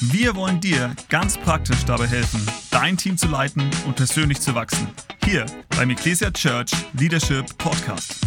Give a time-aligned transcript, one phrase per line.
[0.00, 4.86] Wir wollen dir ganz praktisch dabei helfen, dein Team zu leiten und persönlich zu wachsen.
[5.24, 5.44] Hier
[5.76, 8.20] beim Ecclesia Church Leadership Podcast.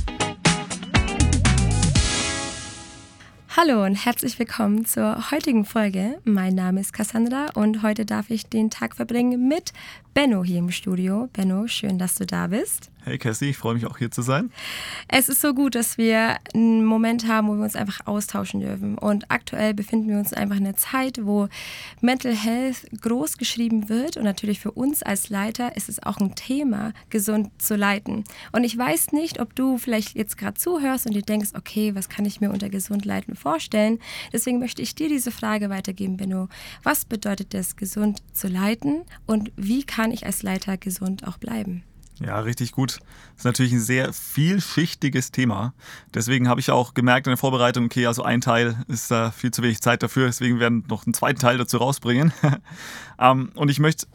[3.55, 6.19] Hallo und herzlich willkommen zur heutigen Folge.
[6.25, 9.71] Mein Name ist Cassandra und heute darf ich den Tag verbringen mit
[10.13, 11.29] Benno hier im Studio.
[11.31, 12.90] Benno, schön, dass du da bist.
[13.03, 14.51] Hey Cassie, ich freue mich auch hier zu sein.
[15.07, 18.95] Es ist so gut, dass wir einen Moment haben, wo wir uns einfach austauschen dürfen.
[18.95, 21.47] Und aktuell befinden wir uns einfach in einer Zeit, wo
[22.01, 24.17] Mental Health groß geschrieben wird.
[24.17, 28.23] Und natürlich für uns als Leiter ist es auch ein Thema, gesund zu leiten.
[28.51, 32.07] Und ich weiß nicht, ob du vielleicht jetzt gerade zuhörst und dir denkst, okay, was
[32.07, 33.97] kann ich mir unter gesund leiten vorstellen?
[34.31, 36.49] Deswegen möchte ich dir diese Frage weitergeben, Benno.
[36.83, 39.01] Was bedeutet es, gesund zu leiten?
[39.25, 41.83] Und wie kann ich als Leiter gesund auch bleiben?
[42.23, 42.99] Ja, richtig gut.
[42.99, 45.73] Das ist natürlich ein sehr vielschichtiges Thema.
[46.13, 49.31] Deswegen habe ich auch gemerkt in der Vorbereitung, okay, also ein Teil ist da äh,
[49.31, 50.27] viel zu wenig Zeit dafür.
[50.27, 52.31] Deswegen werden wir noch einen zweiten Teil dazu rausbringen.
[53.19, 54.05] ähm, und ich möchte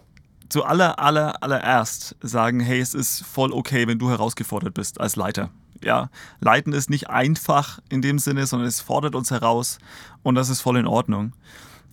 [0.48, 5.16] zu aller, aller, allererst sagen, hey, es ist voll okay, wenn du herausgefordert bist als
[5.16, 5.50] Leiter.
[5.82, 6.08] Ja,
[6.40, 9.78] Leiten ist nicht einfach in dem Sinne, sondern es fordert uns heraus
[10.22, 11.32] und das ist voll in Ordnung.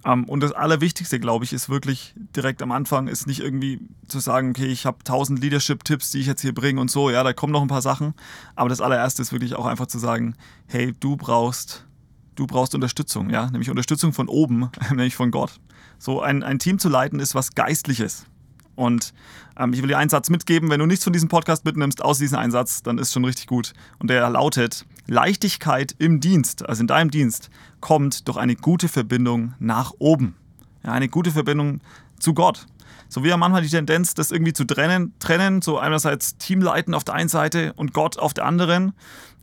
[0.06, 3.80] Um, und das Allerwichtigste, glaube ich, ist wirklich direkt am Anfang, ist nicht irgendwie
[4.10, 7.24] zu sagen, okay, ich habe tausend Leadership-Tipps, die ich jetzt hier bringe und so, ja,
[7.24, 8.14] da kommen noch ein paar Sachen.
[8.56, 10.36] Aber das allererste ist wirklich auch einfach zu sagen,
[10.68, 11.86] hey, du brauchst,
[12.36, 15.62] du brauchst Unterstützung, ja, nämlich Unterstützung von oben, nämlich von Gott.
[16.00, 18.26] So ein, ein Team zu leiten ist was Geistliches.
[18.76, 19.14] Und
[19.58, 22.18] ähm, ich will dir einen Satz mitgeben, wenn du nichts von diesem Podcast mitnimmst, aus
[22.18, 23.74] diesem Einsatz, dann ist schon richtig gut.
[24.00, 27.50] Und der lautet, Leichtigkeit im Dienst, also in deinem Dienst,
[27.82, 30.36] kommt durch eine gute Verbindung nach oben.
[30.84, 31.82] Ja, eine gute Verbindung
[32.20, 32.68] zu Gott.
[33.10, 37.04] So wie ja manchmal die Tendenz, das irgendwie zu trennen, trennen, so einerseits Teamleiten auf
[37.04, 38.94] der einen Seite und Gott auf der anderen.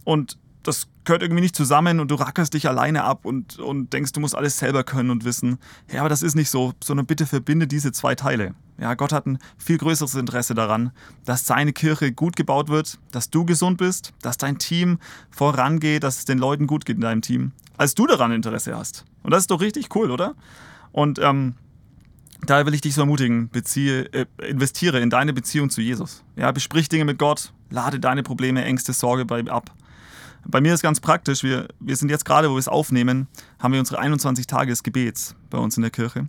[0.05, 4.13] Und das gehört irgendwie nicht zusammen und du rackerst dich alleine ab und, und denkst,
[4.13, 5.59] du musst alles selber können und wissen.
[5.93, 8.55] Ja, aber das ist nicht so, sondern bitte verbinde diese zwei Teile.
[8.79, 10.93] Ja, Gott hat ein viel größeres Interesse daran,
[11.25, 14.99] dass seine Kirche gut gebaut wird, dass du gesund bist, dass dein Team
[15.31, 19.05] vorangeht, dass es den Leuten gut geht in deinem Team, als du daran Interesse hast.
[19.23, 20.35] Und das ist doch richtig cool, oder?
[20.93, 21.55] Und ähm,
[22.47, 26.25] daher will ich dich so ermutigen, beziehe, äh, investiere in deine Beziehung zu Jesus.
[26.37, 29.71] Ja, besprich Dinge mit Gott, lade deine Probleme, Ängste, Sorge bei ihm ab.
[30.47, 33.29] Bei mir ist ganz praktisch, wir, wir sind jetzt gerade, wo wir es aufnehmen,
[33.59, 36.29] haben wir unsere 21 Tage des Gebets bei uns in der Kirche.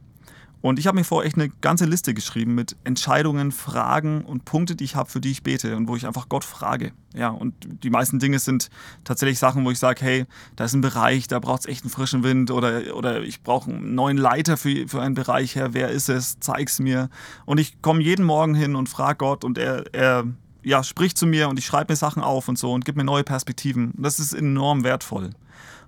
[0.61, 4.75] Und ich habe mir vor echt eine ganze Liste geschrieben mit Entscheidungen, Fragen und Punkte,
[4.75, 6.91] die ich habe, für die ich bete und wo ich einfach Gott frage.
[7.15, 8.69] Ja, und die meisten Dinge sind
[9.03, 11.89] tatsächlich Sachen, wo ich sage, hey, da ist ein Bereich, da braucht es echt einen
[11.89, 15.73] frischen Wind oder, oder ich brauche einen neuen Leiter für, für einen Bereich her.
[15.73, 16.39] Wer ist es?
[16.39, 17.09] Zeig's mir.
[17.45, 20.25] Und ich komme jeden Morgen hin und frage Gott und er, er
[20.63, 23.03] ja, spricht zu mir und ich schreibe mir Sachen auf und so und gibt mir
[23.03, 23.93] neue Perspektiven.
[23.97, 25.31] Das ist enorm wertvoll.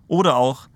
[0.07, 0.67] Oder auch,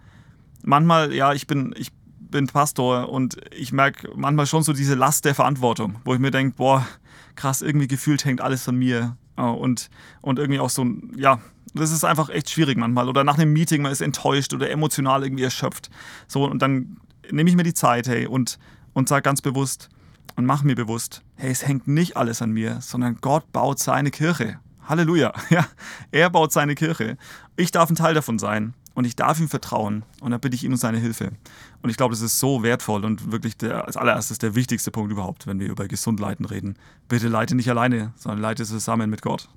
[0.64, 5.26] manchmal, ja, ich bin, ich bin Pastor und ich merke manchmal schon so diese Last
[5.26, 6.86] der Verantwortung, wo ich mir denke, boah,
[7.36, 9.18] krass, irgendwie gefühlt hängt alles von mir.
[9.36, 9.90] Und,
[10.22, 10.86] und irgendwie auch so,
[11.16, 11.40] ja,
[11.74, 13.08] das ist einfach echt schwierig manchmal.
[13.08, 15.90] Oder nach einem Meeting, man ist enttäuscht oder emotional irgendwie erschöpft.
[16.28, 16.98] So, und dann
[17.32, 18.58] nehme ich mir die Zeit, hey, und,
[18.94, 19.90] und sage ganz bewusst,
[20.36, 24.12] und mach mir bewusst, hey, es hängt nicht alles an mir, sondern Gott baut seine
[24.12, 24.60] Kirche.
[24.88, 25.34] Halleluja.
[25.50, 25.68] Ja,
[26.12, 27.18] er baut seine Kirche.
[27.56, 30.64] Ich darf ein Teil davon sein und ich darf ihm vertrauen und dann bitte ich
[30.64, 31.32] ihm um seine Hilfe.
[31.82, 35.12] Und ich glaube, das ist so wertvoll und wirklich der, als allererstes der wichtigste Punkt
[35.12, 36.78] überhaupt, wenn wir über Gesundleiten reden.
[37.08, 39.50] Bitte leite nicht alleine, sondern leite zusammen mit Gott.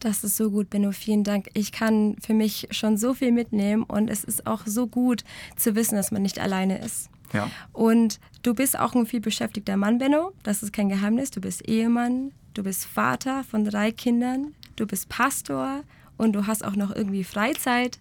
[0.00, 0.90] Das ist so gut, Benno.
[0.90, 1.48] Vielen Dank.
[1.54, 5.22] Ich kann für mich schon so viel mitnehmen und es ist auch so gut
[5.54, 7.08] zu wissen, dass man nicht alleine ist.
[7.32, 7.50] Ja.
[7.72, 10.32] Und du bist auch ein viel beschäftigter Mann, Benno.
[10.42, 11.30] Das ist kein Geheimnis.
[11.30, 15.82] Du bist Ehemann, du bist Vater von drei Kindern, du bist Pastor
[16.16, 17.98] und du hast auch noch irgendwie Freizeit.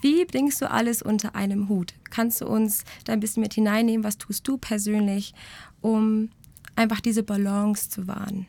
[0.00, 1.94] Wie bringst du alles unter einem Hut?
[2.10, 4.04] Kannst du uns da ein bisschen mit hineinnehmen?
[4.04, 5.34] Was tust du persönlich,
[5.80, 6.30] um
[6.76, 8.46] einfach diese Balance zu wahren?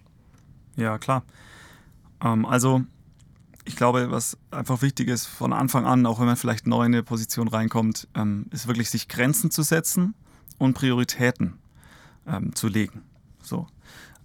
[0.75, 1.23] Ja, klar.
[2.21, 2.83] Ähm, also
[3.65, 6.93] ich glaube, was einfach wichtig ist von Anfang an, auch wenn man vielleicht neu in
[6.93, 10.13] eine Position reinkommt, ähm, ist wirklich sich Grenzen zu setzen
[10.57, 11.55] und Prioritäten
[12.27, 13.03] ähm, zu legen.
[13.41, 13.67] So.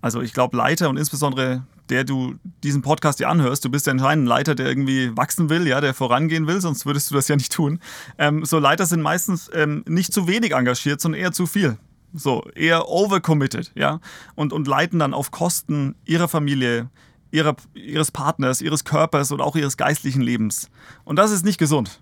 [0.01, 3.93] Also ich glaube, Leiter und insbesondere der du diesen Podcast dir anhörst, du bist ja
[3.93, 7.29] anscheinend ein Leiter, der irgendwie wachsen will, ja, der vorangehen will, sonst würdest du das
[7.29, 7.81] ja nicht tun.
[8.17, 11.77] Ähm, so Leiter sind meistens ähm, nicht zu wenig engagiert, sondern eher zu viel.
[12.13, 14.01] So, eher overcommitted, ja,
[14.35, 16.91] und, und leiten dann auf Kosten ihrer Familie,
[17.31, 20.71] ihrer, ihres Partners, ihres Körpers und auch ihres geistlichen Lebens.
[21.05, 22.01] Und das ist nicht gesund.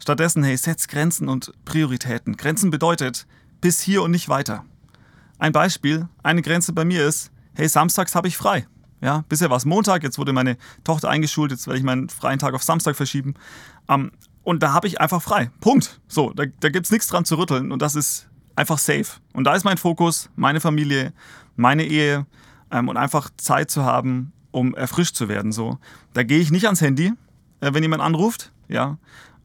[0.00, 2.36] Stattdessen, hey, setz Grenzen und Prioritäten.
[2.36, 3.26] Grenzen bedeutet,
[3.60, 4.64] bis hier und nicht weiter.
[5.38, 8.66] Ein Beispiel, eine Grenze bei mir ist, hey, samstags habe ich frei.
[9.00, 12.38] Ja, bisher war es Montag, jetzt wurde meine Tochter eingeschult, jetzt werde ich meinen freien
[12.38, 13.34] Tag auf Samstag verschieben.
[13.88, 14.10] Ähm,
[14.42, 15.50] und da habe ich einfach frei.
[15.60, 16.00] Punkt.
[16.08, 19.20] So, da, da gibt es nichts dran zu rütteln und das ist einfach safe.
[19.32, 21.12] Und da ist mein Fokus, meine Familie,
[21.54, 22.26] meine Ehe
[22.70, 25.52] ähm, und einfach Zeit zu haben, um erfrischt zu werden.
[25.52, 25.78] So.
[26.12, 27.12] Da gehe ich nicht ans Handy,
[27.60, 28.52] äh, wenn jemand anruft.
[28.68, 28.98] Ja.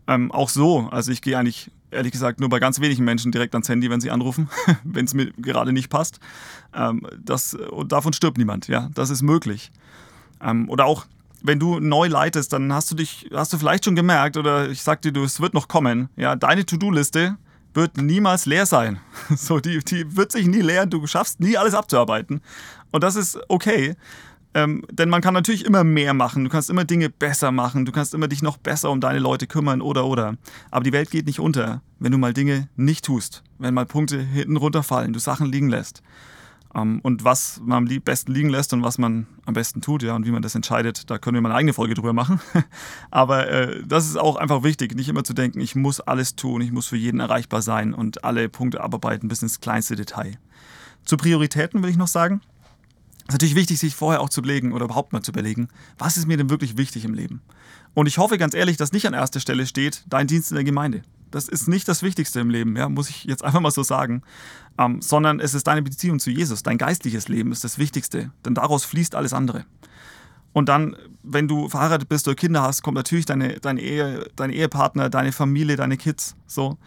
[0.08, 0.88] Ähm, auch so.
[0.90, 4.02] Also ich gehe eigentlich ehrlich gesagt nur bei ganz wenigen Menschen direkt ans Handy, wenn
[4.02, 4.50] sie anrufen,
[4.84, 6.20] wenn es mir gerade nicht passt.
[6.74, 8.68] Ähm, das, und davon stirbt niemand.
[8.68, 9.72] Ja, das ist möglich.
[10.42, 11.06] Ähm, oder auch
[11.44, 14.82] wenn du neu leitest, dann hast du dich, hast du vielleicht schon gemerkt, oder ich
[14.82, 16.10] sag dir, du, es wird noch kommen.
[16.16, 17.38] Ja, deine To-Do-Liste
[17.74, 19.00] wird niemals leer sein.
[19.36, 22.42] So, die, die wird sich nie leeren, du schaffst nie alles abzuarbeiten.
[22.92, 23.96] Und das ist okay.
[24.56, 27.92] Ähm, denn man kann natürlich immer mehr machen, du kannst immer Dinge besser machen, du
[27.92, 30.36] kannst immer dich noch besser um deine Leute kümmern oder oder.
[30.70, 34.20] Aber die Welt geht nicht unter, wenn du mal Dinge nicht tust, wenn mal Punkte
[34.20, 36.04] hinten runterfallen, du Sachen liegen lässt.
[36.76, 40.16] Ähm, und was man am besten liegen lässt und was man am besten tut, ja,
[40.16, 42.40] und wie man das entscheidet, da können wir mal eine eigene Folge drüber machen.
[43.12, 46.62] Aber äh, das ist auch einfach wichtig, nicht immer zu denken, ich muss alles tun,
[46.62, 50.38] ich muss für jeden erreichbar sein und alle Punkte abarbeiten bis ins kleinste Detail.
[51.06, 52.42] Zu Prioritäten will ich noch sagen.
[53.26, 56.18] Es ist natürlich wichtig, sich vorher auch zu überlegen oder überhaupt mal zu überlegen, was
[56.18, 57.42] ist mir denn wirklich wichtig im Leben?
[57.94, 60.64] Und ich hoffe ganz ehrlich, dass nicht an erster Stelle steht, dein Dienst in der
[60.64, 61.04] Gemeinde.
[61.32, 64.24] Das ist nicht das Wichtigste im Leben, ja, muss ich jetzt einfach mal so sagen.
[64.78, 68.56] Ähm, sondern es ist deine Beziehung zu Jesus, dein geistliches Leben ist das Wichtigste, denn
[68.56, 69.66] daraus fließt alles andere.
[70.52, 74.52] Und dann, wenn du verheiratet bist oder Kinder hast, kommt natürlich deine, deine Ehe, dein
[74.52, 76.36] Ehepartner, deine Familie, deine Kids.
[76.46, 76.78] So.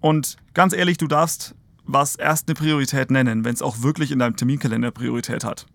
[0.00, 1.54] Und ganz ehrlich, du darfst
[1.84, 5.66] was erst eine Priorität nennen, wenn es auch wirklich in deinem Terminkalender Priorität hat.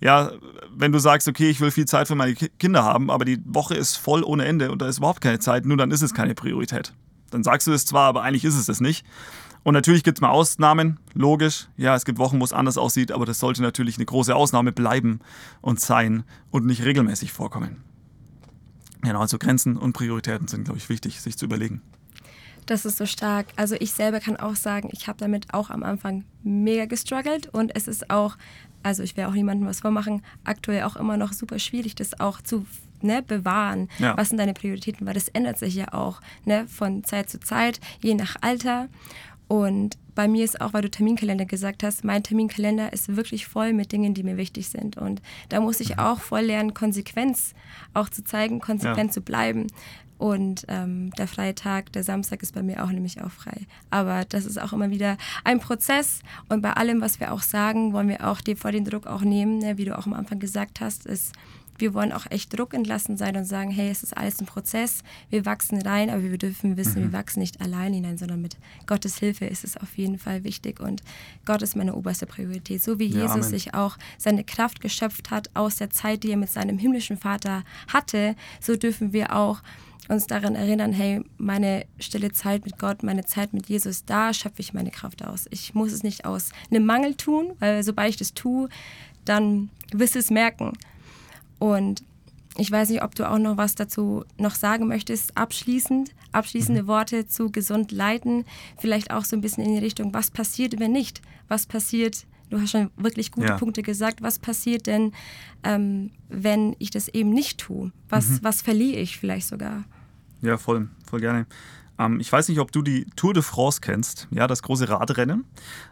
[0.00, 0.32] Ja,
[0.74, 3.74] wenn du sagst, okay, ich will viel Zeit für meine Kinder haben, aber die Woche
[3.74, 6.34] ist voll ohne Ende und da ist überhaupt keine Zeit, nur dann ist es keine
[6.34, 6.92] Priorität.
[7.30, 9.06] Dann sagst du es zwar, aber eigentlich ist es es nicht.
[9.62, 11.68] Und natürlich gibt es mal Ausnahmen, logisch.
[11.76, 14.72] Ja, es gibt Wochen, wo es anders aussieht, aber das sollte natürlich eine große Ausnahme
[14.72, 15.20] bleiben
[15.62, 17.82] und sein und nicht regelmäßig vorkommen.
[19.00, 21.80] Genau, also Grenzen und Prioritäten sind, glaube ich, wichtig, sich zu überlegen.
[22.66, 23.46] Das ist so stark.
[23.56, 27.74] Also ich selber kann auch sagen, ich habe damit auch am Anfang mega gestruggelt und
[27.76, 28.36] es ist auch,
[28.82, 32.40] also ich werde auch niemandem was vormachen, aktuell auch immer noch super schwierig, das auch
[32.40, 32.66] zu
[33.02, 33.88] ne, bewahren.
[33.98, 34.16] Ja.
[34.16, 35.06] Was sind deine Prioritäten?
[35.06, 38.88] Weil das ändert sich ja auch ne, von Zeit zu Zeit, je nach Alter.
[39.46, 43.72] Und bei mir ist auch, weil du Terminkalender gesagt hast, mein Terminkalender ist wirklich voll
[43.72, 44.96] mit Dingen, die mir wichtig sind.
[44.96, 45.98] Und da muss ich mhm.
[45.98, 47.52] auch voll lernen, Konsequenz
[47.92, 49.14] auch zu zeigen, konsequent ja.
[49.14, 49.66] zu bleiben.
[50.18, 53.66] Und ähm, der freie Tag, der Samstag ist bei mir auch nämlich auch frei.
[53.90, 56.20] Aber das ist auch immer wieder ein Prozess.
[56.48, 59.22] Und bei allem, was wir auch sagen, wollen wir auch dir vor den Druck auch
[59.22, 59.76] nehmen, ne?
[59.76, 61.32] wie du auch am Anfang gesagt hast, ist,
[61.78, 65.02] wir wollen auch echt Druck entlassen sein und sagen, hey, es ist alles ein Prozess,
[65.30, 67.06] wir wachsen rein, aber wir dürfen wissen, mhm.
[67.06, 68.56] wir wachsen nicht allein hinein, sondern mit
[68.86, 71.02] Gottes Hilfe ist es auf jeden Fall wichtig und
[71.44, 72.82] Gott ist meine oberste Priorität.
[72.82, 73.42] So wie ja, Jesus Amen.
[73.42, 77.64] sich auch seine Kraft geschöpft hat aus der Zeit, die er mit seinem himmlischen Vater
[77.92, 79.62] hatte, so dürfen wir auch
[80.08, 84.60] uns daran erinnern, hey, meine stille Zeit mit Gott, meine Zeit mit Jesus, da schöpfe
[84.60, 85.46] ich meine Kraft aus.
[85.50, 88.68] Ich muss es nicht aus einem Mangel tun, weil sobald ich das tue,
[89.24, 90.72] dann wirst du es merken.
[91.58, 92.02] Und
[92.56, 96.86] ich weiß nicht, ob du auch noch was dazu noch sagen möchtest, abschließend, abschließende mhm.
[96.86, 98.44] Worte zu gesund leiten,
[98.78, 101.20] vielleicht auch so ein bisschen in die Richtung, was passiert, wenn nicht?
[101.48, 103.58] Was passiert, du hast schon wirklich gute ja.
[103.58, 105.12] Punkte gesagt, was passiert denn,
[105.62, 107.90] ähm, wenn ich das eben nicht tue?
[108.08, 108.38] Was, mhm.
[108.42, 109.84] was verliere ich vielleicht sogar?
[110.40, 111.46] Ja, voll, voll gerne.
[111.98, 115.44] Ähm, ich weiß nicht, ob du die Tour de France kennst, ja, das große Radrennen.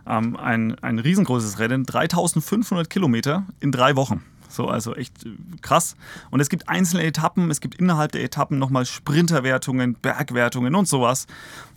[0.06, 4.22] Ähm, ein, ein riesengroßes Rennen, 3500 Kilometer in drei Wochen.
[4.52, 5.30] So, also echt äh,
[5.62, 5.96] krass.
[6.30, 11.26] Und es gibt einzelne Etappen, es gibt innerhalb der Etappen nochmal Sprinterwertungen, Bergwertungen und sowas.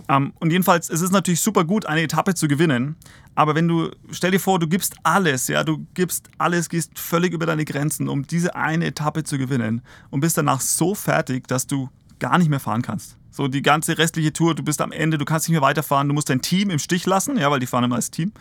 [0.09, 2.97] Ähm, und jedenfalls, es ist natürlich super gut, eine Etappe zu gewinnen.
[3.33, 7.33] Aber wenn du, stell dir vor, du gibst alles, ja, du gibst alles, gehst völlig
[7.33, 11.67] über deine Grenzen, um diese eine Etappe zu gewinnen und bist danach so fertig, dass
[11.67, 11.89] du
[12.19, 13.17] gar nicht mehr fahren kannst.
[13.31, 16.13] So die ganze restliche Tour, du bist am Ende, du kannst nicht mehr weiterfahren, du
[16.13, 18.31] musst dein Team im Stich lassen, ja, weil die fahren immer als Team.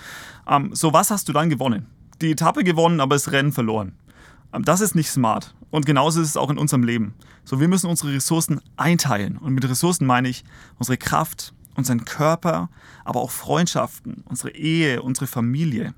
[0.49, 1.87] Ähm, so was hast du dann gewonnen?
[2.21, 3.97] Die Etappe gewonnen, aber das Rennen verloren.
[4.55, 5.55] Ähm, das ist nicht smart.
[5.71, 7.15] Und genauso ist es auch in unserem Leben.
[7.45, 9.37] So, wir müssen unsere Ressourcen einteilen.
[9.37, 10.45] Und mit Ressourcen meine ich
[10.79, 12.71] unsere Kraft, unseren Körper,
[13.05, 15.95] aber auch Freundschaften, unsere Ehe, unsere Familie.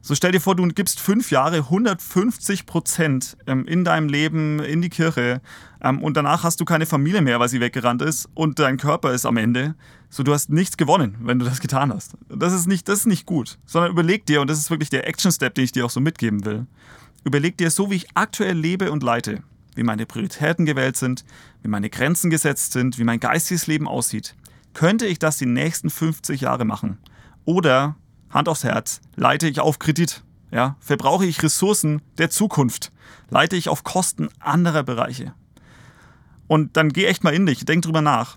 [0.00, 4.82] So stell dir vor, du gibst fünf Jahre 150 Prozent ähm, in deinem Leben in
[4.82, 5.40] die Kirche
[5.80, 9.12] ähm, und danach hast du keine Familie mehr, weil sie weggerannt ist und dein Körper
[9.12, 9.74] ist am Ende.
[10.10, 12.18] So, du hast nichts gewonnen, wenn du das getan hast.
[12.28, 15.08] Das ist nicht, das ist nicht gut, sondern überleg dir, und das ist wirklich der
[15.08, 16.66] Action-Step, den ich dir auch so mitgeben will.
[17.24, 19.42] Überleg dir so, wie ich aktuell lebe und leite,
[19.74, 21.24] wie meine Prioritäten gewählt sind,
[21.62, 24.36] wie meine Grenzen gesetzt sind, wie mein geistiges Leben aussieht.
[24.74, 26.98] Könnte ich das die nächsten 50 Jahre machen?
[27.44, 27.96] Oder,
[28.30, 30.22] Hand aufs Herz, leite ich auf Kredit?
[30.50, 32.92] Ja, verbrauche ich Ressourcen der Zukunft?
[33.30, 35.32] Leite ich auf Kosten anderer Bereiche?
[36.46, 38.36] Und dann geh echt mal in dich, denk drüber nach.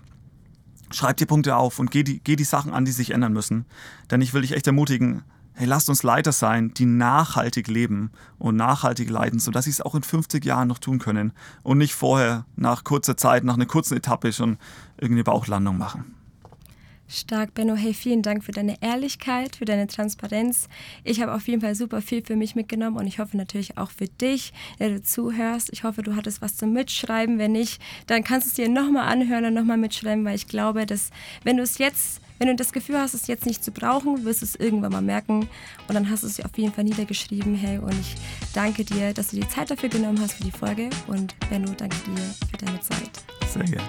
[0.90, 3.66] schreib die Punkte auf und geh die, geh die Sachen an, die sich ändern müssen.
[4.10, 5.22] Denn ich will dich echt ermutigen,
[5.58, 9.96] hey, lasst uns Leiter sein, die nachhaltig leben und nachhaltig leiden, sodass sie es auch
[9.96, 11.32] in 50 Jahren noch tun können
[11.64, 14.56] und nicht vorher nach kurzer Zeit, nach einer kurzen Etappe schon
[14.98, 16.14] irgendeine Bauchlandung machen.
[17.10, 17.74] Stark, Benno.
[17.74, 20.68] Hey, vielen Dank für deine Ehrlichkeit, für deine Transparenz.
[21.04, 23.90] Ich habe auf jeden Fall super viel für mich mitgenommen und ich hoffe natürlich auch
[23.90, 25.70] für dich, der du zuhörst.
[25.72, 27.38] Ich hoffe, du hattest was zum Mitschreiben.
[27.38, 30.84] Wenn nicht, dann kannst du es dir nochmal anhören und nochmal mitschreiben, weil ich glaube,
[30.86, 31.10] dass
[31.42, 34.42] wenn du es jetzt wenn du das Gefühl hast, es jetzt nicht zu brauchen, wirst
[34.42, 35.48] du es irgendwann mal merken
[35.88, 37.54] und dann hast du es auf jeden Fall niedergeschrieben.
[37.54, 38.14] Hey, und ich
[38.54, 41.96] danke dir, dass du die Zeit dafür genommen hast für die Folge und Benno, danke
[41.98, 43.10] dir für deine Zeit.
[43.52, 43.88] Sehr gerne.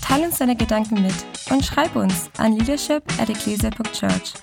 [0.00, 1.14] Teil uns deine Gedanken mit
[1.50, 4.34] und schreib uns an leadership at ecclesia.church.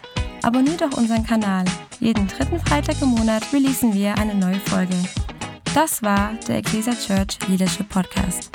[0.41, 1.63] Abonnier doch unseren Kanal.
[1.99, 4.95] Jeden dritten Freitag im Monat releasen wir eine neue Folge.
[5.73, 8.51] Das war der Ecclesia Church Leadership Podcast.